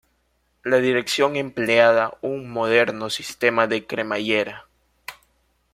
La 0.63 0.77
dirección 0.79 1.35
empleaba 1.35 2.17
un 2.23 2.49
moderno 2.49 3.11
sistema 3.11 3.67
de 3.67 3.85
cremallera. 3.85 4.65